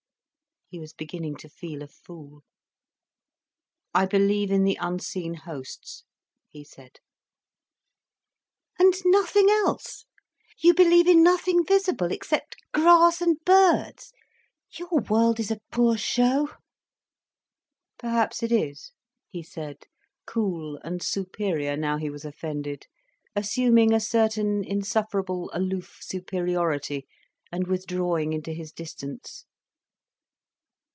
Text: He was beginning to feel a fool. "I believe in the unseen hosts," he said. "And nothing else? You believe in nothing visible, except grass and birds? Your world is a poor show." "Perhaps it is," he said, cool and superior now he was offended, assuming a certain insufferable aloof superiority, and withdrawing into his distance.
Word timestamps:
He 0.73 0.79
was 0.79 0.93
beginning 0.93 1.35
to 1.39 1.49
feel 1.49 1.81
a 1.81 1.87
fool. 1.89 2.43
"I 3.93 4.05
believe 4.05 4.49
in 4.51 4.63
the 4.63 4.77
unseen 4.79 5.33
hosts," 5.33 6.05
he 6.47 6.63
said. 6.63 7.01
"And 8.79 8.93
nothing 9.03 9.49
else? 9.49 10.05
You 10.59 10.73
believe 10.73 11.09
in 11.09 11.21
nothing 11.23 11.65
visible, 11.65 12.09
except 12.13 12.55
grass 12.73 13.19
and 13.19 13.37
birds? 13.43 14.13
Your 14.79 15.01
world 15.09 15.41
is 15.41 15.51
a 15.51 15.59
poor 15.73 15.97
show." 15.97 16.51
"Perhaps 17.99 18.41
it 18.41 18.53
is," 18.53 18.93
he 19.27 19.43
said, 19.43 19.87
cool 20.25 20.77
and 20.85 21.03
superior 21.03 21.75
now 21.75 21.97
he 21.97 22.09
was 22.09 22.23
offended, 22.23 22.87
assuming 23.35 23.93
a 23.93 23.99
certain 23.99 24.63
insufferable 24.63 25.51
aloof 25.53 25.97
superiority, 25.99 27.07
and 27.51 27.67
withdrawing 27.67 28.31
into 28.31 28.53
his 28.53 28.71
distance. 28.71 29.43